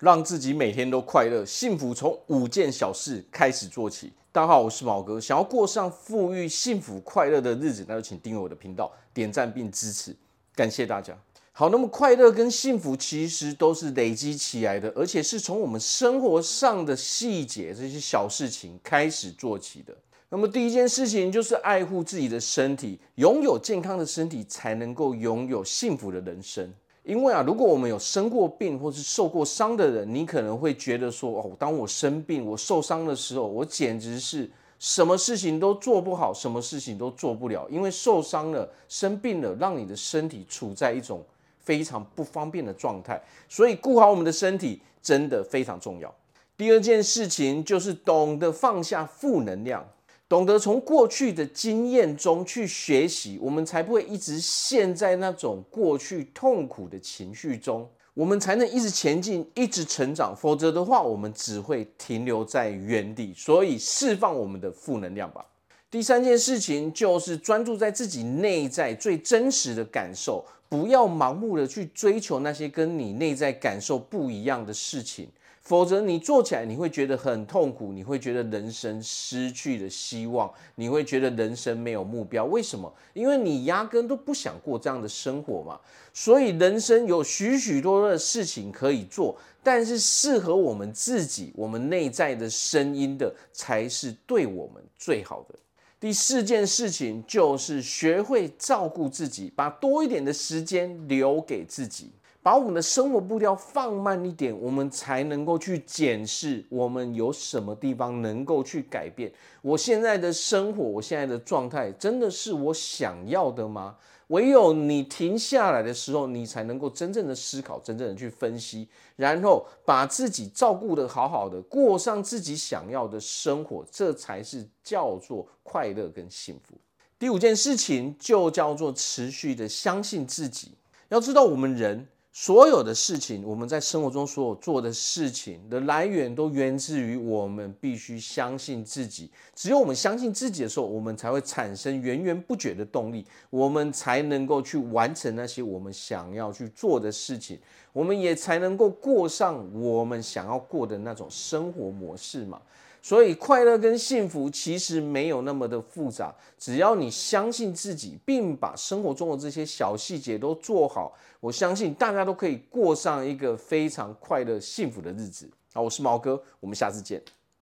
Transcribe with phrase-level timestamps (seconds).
[0.00, 4.10] 让自己每天都快乐，幸福从五件小事开始做起。
[4.32, 5.20] 大家好，我是毛哥。
[5.20, 10.16] 想要过上富裕、幸福、快乐的日子，那就请订阅我的频道，点赞并支持，
[10.54, 11.14] 感谢大家。
[11.52, 19.94] 好，那么快乐跟幸福其实都是累积起来的，而且是从我们生活上的细节这些小事情开始做起的。
[20.30, 26.72] 那么第一件事情就是爱护自己的身体，拥有健康的身体，才能够拥有幸福的人生。
[27.02, 34.48] 因为啊，如果我们有生过病或是受过伤的人，你可能会觉得说，哦，当我生病、我受伤的时候，我简直是
[34.78, 41.24] 什么事情都做不好，什么事情都做不了，因为受伤了、生病了，让你的身体处在一种
[41.58, 43.20] 非常不方便的状态。
[43.48, 46.14] 所以，顾好我们的身体真的非常重要。
[46.56, 49.82] 第二件事情就是懂得放下负能量。
[50.30, 60.32] 懂得从过去的经验中去学习，我们才不会一直陷在那种过去痛苦的情绪中，我们才能一直前进，一直成长。
[60.36, 63.34] 否则的话，我们只会停留在原地。
[63.36, 65.44] 所以，释放我们的负能量吧。
[65.90, 75.28] 第三件事情就是专注在自己内在最真实的感受，不要盲目的去追求那些跟你内在感受不一样的事情。
[75.60, 82.44] 否则，你做起来你会觉得很痛苦，你会觉得人生失去了希望，你会觉得人生没有目标。
[82.44, 82.92] 为什么？
[83.12, 85.78] 因为你压根都不想过这样的生活嘛。
[86.14, 95.54] 所以，人生有许许多多的事情可以做，但是适合我们自己、我们内在的声音的，才是对我们最好的。
[96.00, 102.10] 第四件事情就是学会照顾自己，把多一点的时间留给自己。
[102.42, 109.30] 把我们的生活步调放慢一点，我们才能够去检视我们有什么地方能够去改变。
[109.60, 113.96] 我现在的生活，我现在的状态，真的是我想要的吗？
[114.28, 126.74] 唯有你停下来的时候，你才能够真正的思考，真正的去分析，然后把自己照顾得好好的，过上自己想要的生活，这才是叫做快乐跟幸福。
[127.18, 130.72] 第五件事情就叫做持续的相信自己。
[131.10, 132.08] 要知道，我们人。
[132.32, 139.28] 所有的事情，我们在生活中所有做的事情的来源，都源自于我们必须相信自己。
[139.52, 147.58] 只有我们相信自己的时候，我们才会产生源源不绝的动力，我们才能够去完成那些我们想要去做的事情，
[147.92, 152.62] 我们也才能够过上我们想要过的那种生活模式嘛。
[153.02, 165.50] 所以，快乐跟幸福其实没有那么的复杂，只要你相信自己，并把生活中的这些小细节都做好，我相信大家都可以过上一个非常快乐、幸福的日子。
[165.72, 167.22] 好，我是毛哥，我们下次见。